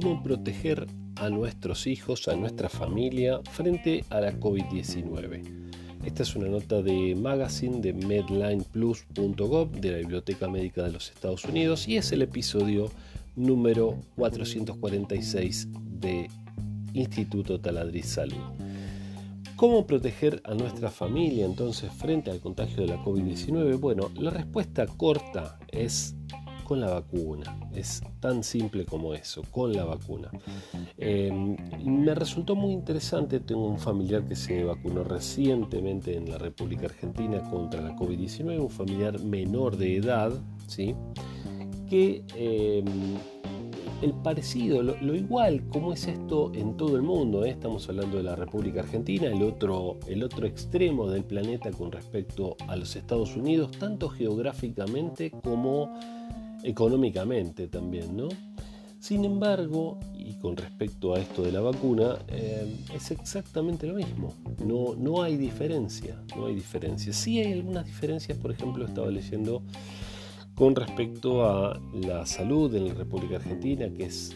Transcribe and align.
cómo 0.00 0.22
proteger 0.24 0.88
a 1.16 1.28
nuestros 1.30 1.86
hijos, 1.86 2.26
a 2.26 2.34
nuestra 2.34 2.68
familia 2.68 3.40
frente 3.52 4.04
a 4.10 4.20
la 4.20 4.32
COVID-19. 4.32 5.42
Esta 6.04 6.24
es 6.24 6.34
una 6.34 6.48
nota 6.48 6.82
de 6.82 7.14
magazine 7.14 7.80
de 7.80 7.92
medlineplus.gov 7.92 9.70
de 9.70 9.92
la 9.92 9.98
Biblioteca 9.98 10.48
Médica 10.48 10.82
de 10.82 10.90
los 10.90 11.10
Estados 11.10 11.44
Unidos 11.44 11.86
y 11.86 11.96
es 11.96 12.10
el 12.10 12.22
episodio 12.22 12.90
número 13.36 13.96
446 14.16 15.68
de 16.00 16.28
Instituto 16.92 17.60
Taladriz 17.60 18.06
Salud. 18.06 18.42
¿Cómo 19.54 19.86
proteger 19.86 20.42
a 20.44 20.54
nuestra 20.54 20.90
familia 20.90 21.46
entonces 21.46 21.92
frente 21.92 22.32
al 22.32 22.40
contagio 22.40 22.78
de 22.78 22.88
la 22.88 23.00
COVID-19? 23.04 23.78
Bueno, 23.78 24.10
la 24.16 24.30
respuesta 24.30 24.86
corta 24.88 25.60
es 25.70 26.16
con 26.64 26.80
la 26.80 26.90
vacuna. 26.90 27.56
Es 27.74 28.02
tan 28.20 28.42
simple 28.42 28.84
como 28.84 29.14
eso, 29.14 29.42
con 29.50 29.72
la 29.72 29.84
vacuna. 29.84 30.30
Em, 30.98 31.56
me 31.84 32.14
resultó 32.14 32.56
muy 32.56 32.72
interesante, 32.72 33.40
tengo 33.40 33.66
un 33.66 33.78
familiar 33.78 34.24
que 34.24 34.34
se 34.34 34.64
vacunó 34.64 35.04
recientemente 35.04 36.16
en 36.16 36.30
la 36.30 36.38
República 36.38 36.86
Argentina 36.86 37.42
contra 37.50 37.80
la 37.80 37.94
COVID-19, 37.94 38.58
un 38.60 38.70
familiar 38.70 39.20
menor 39.20 39.76
de 39.76 39.96
edad, 39.96 40.32
¿sí? 40.66 40.94
que 41.88 42.24
em, 42.34 42.84
el 44.02 44.12
parecido, 44.12 44.82
lo, 44.82 45.14
igual, 45.14 45.66
como 45.68 45.92
es 45.92 46.06
esto 46.06 46.52
en 46.54 46.76
todo 46.76 46.96
el 46.96 47.02
mundo, 47.02 47.44
¿eh? 47.44 47.50
estamos 47.50 47.88
hablando 47.88 48.18
de 48.18 48.22
la 48.22 48.36
República 48.36 48.80
Argentina, 48.80 49.28
el 49.28 49.42
otro, 49.42 49.98
el 50.06 50.22
otro 50.22 50.46
extremo 50.46 51.08
del 51.08 51.24
planeta 51.24 51.70
con 51.70 51.90
respecto 51.90 52.56
a 52.68 52.76
los 52.76 52.96
Estados 52.96 53.34
Unidos, 53.36 53.70
tanto 53.72 54.08
geográficamente 54.08 55.30
como 55.30 55.94
económicamente 56.64 57.68
también, 57.68 58.16
¿no? 58.16 58.28
Sin 58.98 59.24
embargo, 59.26 60.00
y 60.14 60.34
con 60.38 60.56
respecto 60.56 61.14
a 61.14 61.20
esto 61.20 61.42
de 61.42 61.52
la 61.52 61.60
vacuna, 61.60 62.16
eh, 62.28 62.74
es 62.94 63.10
exactamente 63.10 63.86
lo 63.86 63.94
mismo. 63.94 64.32
No, 64.64 64.94
no 64.96 65.22
hay 65.22 65.36
diferencia, 65.36 66.22
no 66.34 66.46
hay 66.46 66.54
diferencia. 66.54 67.12
Sí 67.12 67.38
hay 67.38 67.52
algunas 67.52 67.84
diferencias, 67.84 68.38
por 68.38 68.50
ejemplo, 68.50 68.86
estaba 68.86 69.10
leyendo 69.10 69.62
con 70.54 70.74
respecto 70.74 71.44
a 71.44 71.78
la 71.92 72.24
salud 72.24 72.74
en 72.74 72.88
la 72.88 72.94
República 72.94 73.36
Argentina, 73.36 73.92
que 73.92 74.06
es 74.06 74.34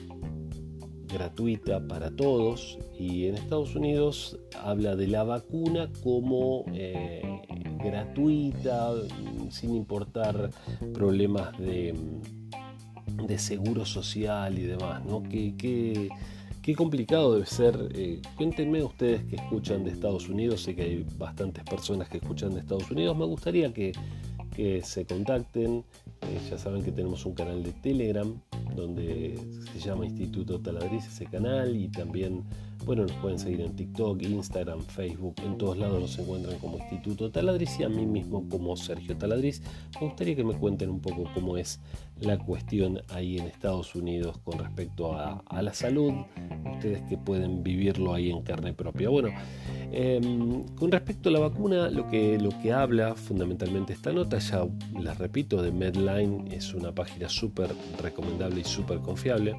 gratuita 1.07 1.89
para 1.89 2.11
todos, 2.11 2.79
y 2.99 3.25
en 3.27 3.37
Estados 3.37 3.75
Unidos 3.75 4.39
habla 4.63 4.97
de 4.97 5.07
la 5.07 5.25
vacuna 5.25 5.91
como 6.03 6.67
eh, 6.75 7.23
gratuita, 7.83 8.93
sin 9.51 9.75
importar 9.75 10.51
problemas 10.95 11.57
de, 11.59 11.95
de, 13.27 13.39
seguro 13.39 13.85
social 13.85 14.59
y 14.59 14.63
demás, 14.63 15.05
¿no? 15.05 15.23
Qué, 15.23 16.09
complicado 16.77 17.33
debe 17.33 17.47
ser. 17.47 17.89
Eh, 17.95 18.21
cuéntenme 18.37 18.83
ustedes 18.83 19.25
que 19.25 19.37
escuchan 19.37 19.85
de 19.85 19.91
Estados 19.91 20.29
Unidos, 20.29 20.63
sé 20.63 20.75
que 20.75 20.83
hay 20.83 21.07
bastantes 21.17 21.65
personas 21.65 22.11
que 22.11 22.19
escuchan 22.19 22.53
de 22.53 22.61
Estados 22.61 22.91
Unidos, 22.91 23.17
me 23.17 23.25
gustaría 23.25 23.73
que, 23.73 23.93
que 24.55 24.83
se 24.83 25.07
contacten. 25.07 25.85
Eh, 26.23 26.41
ya 26.51 26.59
saben 26.59 26.83
que 26.83 26.93
tenemos 26.93 27.25
un 27.25 27.33
canal 27.33 27.63
de 27.63 27.73
Telegram 27.73 28.39
donde 28.81 29.39
se 29.73 29.79
llama 29.81 30.07
Instituto 30.07 30.61
Taladriz 30.61 31.07
ese 31.07 31.27
canal 31.27 31.77
y 31.77 31.89
también 31.89 32.45
bueno, 32.85 33.03
nos 33.03 33.13
pueden 33.17 33.39
seguir 33.39 33.61
en 33.61 33.75
TikTok, 33.77 34.23
Instagram, 34.23 34.81
Facebook, 34.81 35.35
en 35.45 35.59
todos 35.59 35.77
lados 35.77 36.01
nos 36.01 36.19
encuentran 36.19 36.59
como 36.59 36.79
Instituto 36.79 37.31
Taladriz 37.31 37.79
y 37.81 37.83
a 37.83 37.89
mí 37.89 38.07
mismo 38.07 38.49
como 38.49 38.77
Sergio 38.77 39.17
Taladriz. 39.17 39.63
Me 40.01 40.07
gustaría 40.07 40.37
que 40.37 40.45
me 40.45 40.55
cuenten 40.55 40.89
un 40.89 41.01
poco 41.01 41.25
cómo 41.35 41.57
es 41.57 41.81
la 42.21 42.39
cuestión 42.39 43.03
ahí 43.09 43.39
en 43.39 43.47
Estados 43.47 43.95
Unidos 43.95 44.39
con 44.39 44.59
respecto 44.59 45.13
a, 45.15 45.43
la 45.61 45.75
salud, 45.75 46.13
ustedes 46.79 47.03
que 47.09 47.19
pueden 47.19 47.63
vivirlo 47.63 48.15
ahí 48.15 48.31
en 48.31 48.43
carne 48.43 48.73
propia. 48.73 49.09
Bueno, 49.09 49.31
em, 49.93 50.65
con 50.77 50.91
respecto 50.93 51.29
a 51.29 51.33
la 51.33 51.41
vacuna, 51.41 51.91
lo 51.91 52.09
que, 52.09 52.39
lo 52.39 52.51
que 52.63 52.73
habla 52.73 53.15
fundamentalmente 53.15 53.93
esta 53.93 54.13
nota, 54.13 54.39
ya 54.39 54.65
les 54.99 55.19
repito, 55.19 55.61
de 55.61 55.73
Medline, 55.73 56.53
es 56.53 56.75
una 56.75 56.95
página 56.95 57.29
súper 57.29 57.71
recomendable 58.01 58.61
y 58.61 58.65
súper 58.65 58.99
confiable 59.01 59.57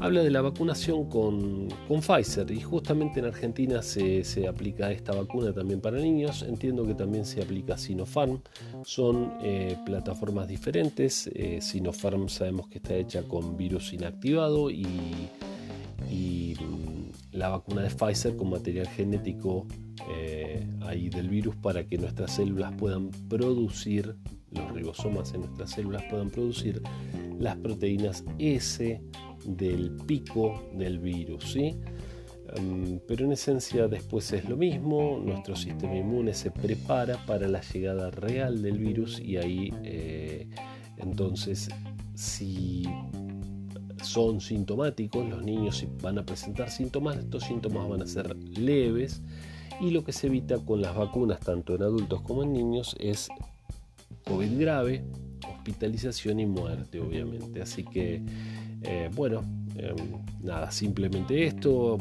habla 0.00 0.22
de 0.22 0.30
la 0.30 0.42
vacunación 0.42 1.08
con, 1.08 1.68
Pfizer 1.88 2.50
y 2.50 2.60
justamente 2.60 3.20
en 3.20 3.26
Argentina 3.26 3.82
se, 3.82 4.46
aplica 4.48 4.90
esta 4.92 5.12
vacuna 5.12 5.52
también 5.52 5.80
para 5.80 5.98
niños. 5.98 6.42
Entiendo 6.42 6.86
que 6.86 6.94
también 6.94 7.24
se 7.24 7.42
aplica 7.42 7.76
Sinopharm. 7.76 8.40
Son 8.84 9.32
eh, 9.42 9.76
plataformas 9.84 10.46
diferentes. 10.46 11.28
Eh, 11.34 11.60
Sinopharm 11.60 12.28
sabemos 12.28 12.68
que 12.68 12.78
está 12.78 12.94
hecha 12.94 13.22
con 13.22 13.56
virus 13.56 13.92
inactivado 13.92 14.70
y, 14.70 14.86
mm, 16.08 17.36
la 17.36 17.48
vacuna 17.48 17.82
de 17.82 17.90
Pfizer 17.90 18.36
con 18.36 18.50
material 18.50 18.88
genético 18.88 19.66
eh, 20.10 20.66
ahí 20.82 21.08
del 21.08 21.28
virus 21.28 21.56
para 21.56 21.84
que 21.84 21.98
nuestras 21.98 22.32
células 22.32 22.72
puedan 22.76 23.10
producir, 23.28 24.16
los 24.50 24.72
ribosomas 24.72 25.34
en 25.34 25.42
nuestras 25.42 25.70
células 25.70 26.02
puedan 26.10 26.30
producir 26.30 26.82
las 27.38 27.56
proteínas 27.56 28.24
S 28.38 29.00
del 29.44 29.96
pico 30.06 30.62
del 30.74 30.98
virus. 30.98 31.52
¿sí? 31.52 31.76
Em, 32.56 32.98
pero 33.06 33.24
en 33.26 33.32
esencia 33.32 33.88
después 33.88 34.32
es 34.32 34.48
lo 34.48 34.56
mismo, 34.56 35.20
nuestro 35.22 35.54
sistema 35.54 35.96
inmune 35.96 36.32
se 36.32 36.50
prepara 36.50 37.24
para 37.26 37.46
la 37.46 37.60
llegada 37.60 38.10
real 38.10 38.62
del 38.62 38.78
virus 38.78 39.20
y 39.20 39.36
ahí 39.36 39.72
eh, 39.84 40.48
entonces 40.96 41.68
si 42.14 42.84
son 44.02 44.40
sintomáticos, 44.40 45.28
los 45.28 45.42
niños 45.42 45.84
van 46.02 46.18
a 46.18 46.24
presentar 46.24 46.70
síntomas, 46.70 47.16
estos 47.16 47.44
síntomas 47.44 47.88
van 47.88 48.02
a 48.02 48.06
ser 48.06 48.36
leves 48.36 49.22
y 49.80 49.90
lo 49.90 50.04
que 50.04 50.12
se 50.12 50.26
evita 50.26 50.58
con 50.58 50.80
las 50.80 50.96
vacunas 50.96 51.40
tanto 51.40 51.74
en 51.74 51.82
adultos 51.82 52.20
como 52.22 52.42
en 52.42 52.52
niños 52.52 52.96
es 52.98 53.28
COVID 54.24 54.60
grave, 54.60 55.04
hospitalización 55.48 56.40
y 56.40 56.46
muerte 56.46 57.00
obviamente. 57.00 57.62
Así 57.62 57.84
que 57.84 58.22
eh, 58.82 59.10
bueno, 59.14 59.42
em, 59.78 59.96
nada, 60.40 60.70
simplemente 60.70 61.46
esto, 61.46 61.98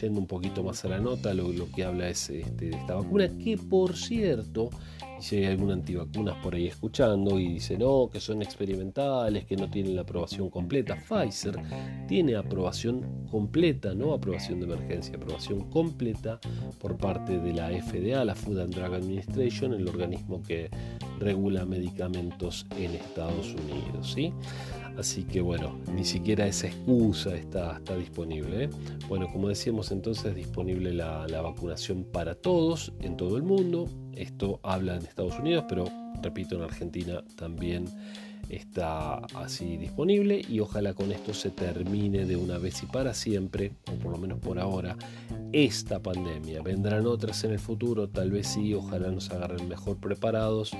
yendo 0.00 0.20
un 0.20 0.26
poquito 0.26 0.62
más 0.62 0.84
a 0.84 0.88
la 0.88 0.98
nota, 0.98 1.34
lo, 1.34 1.70
que 1.74 1.84
habla 1.84 2.08
es 2.08 2.30
este, 2.30 2.70
de 2.70 2.76
esta 2.76 2.94
vacuna, 2.94 3.28
que 3.38 3.56
por 3.56 3.96
cierto, 3.96 4.70
si 5.20 5.36
hay 5.36 5.46
algún 5.46 5.70
antivacunas 5.70 6.36
por 6.42 6.54
ahí 6.54 6.66
escuchando 6.66 7.38
y 7.38 7.54
dice 7.54 7.76
no, 7.76 8.08
que 8.10 8.20
son 8.20 8.42
experimentales, 8.42 9.44
que 9.44 9.56
no 9.56 9.70
tienen 9.70 9.94
la 9.94 10.02
aprobación 10.02 10.48
completa, 10.48 10.96
Pfizer 10.96 11.56
tiene 12.08 12.36
aprobación 12.36 13.26
completa, 13.30 13.94
no 13.94 14.14
aprobación 14.14 14.60
de 14.60 14.66
emergencia, 14.66 15.16
aprobación 15.16 15.70
completa 15.70 16.40
por 16.78 16.96
parte 16.96 17.38
de 17.38 17.52
la 17.52 17.68
FDA, 17.68 18.24
la 18.24 18.34
Food 18.34 18.60
and 18.60 18.74
Drug 18.74 18.94
Administration, 18.94 19.74
el 19.74 19.86
organismo 19.86 20.42
que 20.42 20.70
regula 21.18 21.64
medicamentos 21.66 22.66
en 22.76 22.94
Estados 22.94 23.54
Unidos. 23.54 24.12
¿sí? 24.14 24.32
Así 24.98 25.24
que 25.24 25.40
bueno, 25.40 25.78
ni 25.94 26.04
siquiera 26.04 26.46
esa 26.46 26.66
excusa 26.66 27.34
está, 27.34 27.80
disponible. 27.96 28.64
¿eh? 28.64 28.70
Bueno, 29.08 29.28
como 29.32 29.48
decíamos 29.48 29.90
entonces, 29.92 30.34
disponible 30.34 30.92
la 30.92 31.40
vacunación 31.42 32.04
para 32.04 32.34
todos 32.34 32.92
en 33.00 33.16
todo 33.16 33.36
el 33.36 33.42
mundo. 33.42 33.88
Esto 34.14 34.60
habla 34.62 34.96
en 34.96 35.02
Estados 35.02 35.38
Unidos, 35.38 35.64
pero 35.68 35.84
repito, 36.22 36.56
en 36.56 36.62
Argentina 36.62 37.24
también 37.36 37.86
está 38.50 39.14
así 39.34 39.76
disponible 39.76 40.42
y 40.48 40.60
ojalá 40.60 40.94
con 40.94 41.12
esto 41.12 41.32
se 41.32 41.50
termine 41.50 42.26
de 42.26 42.36
una 42.36 42.58
vez 42.58 42.82
y 42.82 42.86
para 42.86 43.14
siempre, 43.14 43.72
o 43.90 43.94
por 43.94 44.12
lo 44.12 44.18
menos 44.18 44.40
por 44.40 44.58
ahora, 44.58 44.96
esta 45.52 46.00
pandemia. 46.02 46.62
Vendrán 46.62 47.06
otras 47.06 47.44
en 47.44 47.52
el 47.52 47.58
futuro, 47.58 48.08
tal 48.08 48.30
vez 48.30 48.48
sí, 48.48 48.74
ojalá 48.74 49.10
nos 49.10 49.30
agarren 49.30 49.68
mejor 49.68 49.98
preparados 49.98 50.72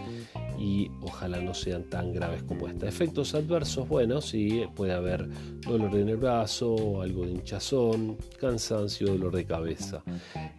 y 0.59 0.91
ojalá 1.03 1.41
no 1.41 1.55
sean 1.55 1.85
tan 1.85 2.13
graves 2.13 2.43
como 2.43 2.69
esta. 2.69 2.89
Efectos 2.89 3.35
adversos, 3.35 3.89
bueno, 3.89 4.21
sí, 4.21 4.63
puede 4.75 4.93
haber 4.93 5.29
dolor 5.61 5.95
en 5.97 6.09
el 6.09 6.17
brazo, 6.17 7.03
algo 7.03 7.25
de 7.25 7.33
hinchazón, 7.33 8.17
cansancio, 8.39 9.09
dolor 9.09 9.35
de 9.35 9.45
cabeza. 9.45 10.03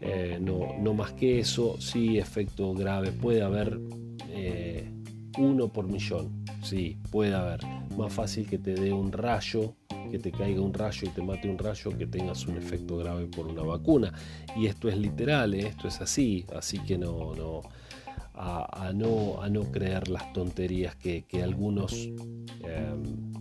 Eh, 0.02 0.40
no, 0.42 0.78
no 0.80 0.94
más 0.94 1.14
que 1.14 1.40
eso, 1.40 1.80
sí, 1.80 2.18
efecto 2.18 2.74
grave, 2.74 3.12
puede 3.12 3.42
haber 3.42 3.80
eh, 4.30 4.92
uno 5.38 5.72
por 5.72 5.88
millón 5.88 6.41
Sí, 6.64 6.98
puede 7.12 7.34
haber. 7.34 7.60
Más 7.98 8.14
fácil 8.14 8.48
que 8.48 8.58
te 8.58 8.74
dé 8.74 8.94
un 8.94 9.12
rayo, 9.12 9.76
que 10.10 10.20
te 10.20 10.32
caiga 10.32 10.62
un 10.62 10.74
rayo 10.74 11.08
y 11.08 11.10
te 11.10 11.22
mate 11.22 11.50
un 11.50 11.58
rayo, 11.58 11.98
que 11.98 12.06
tengas 12.06 12.46
un 12.46 12.58
efecto 12.58 12.98
grave 12.98 13.26
por 13.28 13.48
una 13.48 13.64
vacuna. 13.64 14.14
Y 14.56 14.68
esto 14.68 14.88
es 14.88 14.98
literal, 14.98 15.54
¿eh? 15.54 15.68
esto 15.68 15.88
es 15.88 16.02
así. 16.02 16.46
Así 16.56 16.80
que 16.80 16.98
no, 16.98 17.34
no, 17.36 17.62
a, 18.34 18.92
no, 18.94 19.42
a 19.42 19.50
no 19.50 19.64
creer 19.72 20.08
las 20.08 20.32
tonterías 20.34 20.96
que, 20.96 21.26
algunos 21.44 21.94
em, 21.94 23.32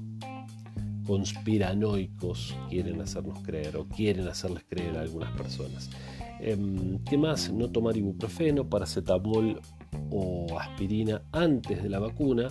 conspiranoicos 1.06 2.56
quieren 2.68 3.00
hacernos 3.00 3.40
creer 3.40 3.76
o 3.76 3.86
quieren 3.86 4.28
hacerles 4.28 4.64
creer 4.68 4.96
a 4.96 5.02
algunas 5.02 5.30
personas. 5.36 5.90
Em, 6.40 6.98
¿Qué 7.04 7.18
más? 7.18 7.52
No 7.52 7.68
tomar 7.68 7.96
ibuprofeno, 7.96 8.68
paracetamol 8.68 9.60
o 10.10 10.58
aspirina 10.58 11.22
antes 11.32 11.82
de 11.82 11.88
la 11.88 11.98
vacuna 11.98 12.48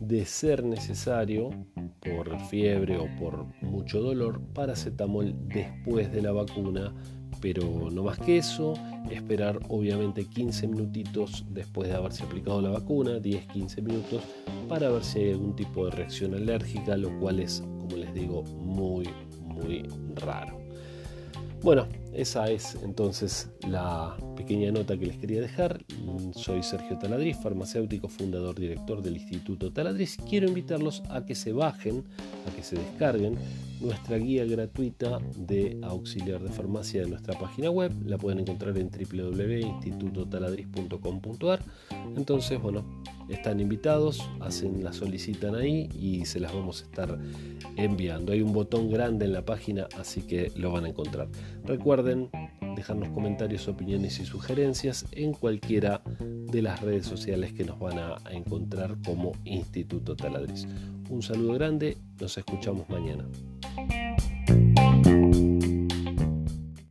De 0.00 0.26
ser 0.26 0.64
necesario, 0.64 1.50
por 2.00 2.38
fiebre 2.46 2.98
o 2.98 3.06
por 3.18 3.46
mucho 3.62 4.00
dolor, 4.00 4.40
paracetamol 4.52 5.34
después 5.48 6.12
de 6.12 6.20
la 6.20 6.32
vacuna, 6.32 6.92
pero 7.40 7.90
no 7.90 8.02
más 8.02 8.18
que 8.18 8.38
eso, 8.38 8.74
esperar 9.10 9.60
obviamente 9.68 10.24
15 10.24 10.68
minutitos 10.68 11.44
después 11.50 11.88
de 11.88 11.94
haberse 11.94 12.24
aplicado 12.24 12.60
la 12.60 12.70
vacuna, 12.70 13.18
10-15 13.18 13.82
minutos, 13.82 14.22
para 14.68 14.90
ver 14.90 15.04
si 15.04 15.20
hay 15.20 15.32
algún 15.32 15.54
tipo 15.54 15.86
de 15.86 15.92
reacción 15.92 16.34
alérgica, 16.34 16.96
lo 16.96 17.18
cual 17.20 17.40
es, 17.40 17.60
como 17.60 17.96
les 17.96 18.12
digo, 18.14 18.42
muy, 18.42 19.08
muy 19.42 19.82
raro. 20.16 20.58
Bueno, 21.62 21.86
esa 22.14 22.50
es 22.50 22.76
entonces 22.82 23.50
la 23.68 24.16
pequeña 24.36 24.70
nota 24.70 24.96
que 24.96 25.06
les 25.06 25.16
quería 25.16 25.40
dejar. 25.40 25.84
Soy 26.34 26.62
Sergio 26.62 26.98
Taladriz, 26.98 27.36
farmacéutico, 27.42 28.08
fundador, 28.08 28.58
director 28.58 29.02
del 29.02 29.16
Instituto 29.16 29.72
Taladriz. 29.72 30.16
Quiero 30.28 30.46
invitarlos 30.48 31.02
a 31.10 31.24
que 31.24 31.34
se 31.34 31.52
bajen, 31.52 32.04
a 32.48 32.54
que 32.54 32.62
se 32.62 32.76
descarguen 32.76 33.36
nuestra 33.80 34.16
guía 34.16 34.44
gratuita 34.44 35.18
de 35.36 35.78
auxiliar 35.82 36.40
de 36.42 36.50
farmacia 36.50 37.02
de 37.02 37.08
nuestra 37.08 37.38
página 37.38 37.70
web. 37.70 37.92
La 38.06 38.18
pueden 38.18 38.40
encontrar 38.40 38.76
en 38.78 38.90
www.institutotaladriz.com.ar. 38.90 41.62
Entonces, 42.16 42.60
bueno, 42.60 42.84
están 43.28 43.60
invitados, 43.60 44.28
hacen 44.40 44.82
la 44.84 44.92
solicitan 44.92 45.54
ahí 45.54 45.88
y 45.98 46.26
se 46.26 46.40
las 46.40 46.52
vamos 46.52 46.82
a 46.82 46.84
estar 46.84 47.18
enviando. 47.76 48.32
Hay 48.32 48.42
un 48.42 48.52
botón 48.52 48.90
grande 48.90 49.24
en 49.24 49.32
la 49.32 49.44
página, 49.44 49.88
así 49.98 50.22
que 50.22 50.52
lo 50.56 50.72
van 50.72 50.84
a 50.84 50.88
encontrar. 50.88 51.28
Dejarnos 52.04 53.08
comentarios, 53.10 53.66
opiniones 53.66 54.18
y 54.20 54.26
sugerencias 54.26 55.06
en 55.12 55.32
cualquiera 55.32 56.02
de 56.20 56.60
las 56.60 56.82
redes 56.82 57.06
sociales 57.06 57.54
que 57.54 57.64
nos 57.64 57.78
van 57.78 57.98
a 57.98 58.16
encontrar 58.30 58.96
como 59.06 59.32
Instituto 59.44 60.14
Taladriz. 60.14 60.66
Un 61.08 61.22
saludo 61.22 61.54
grande, 61.54 61.96
nos 62.20 62.36
escuchamos 62.36 62.88
mañana. 62.90 63.26